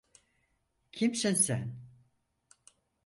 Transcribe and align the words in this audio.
Kimsin 0.91 1.33
sen? 1.35 1.79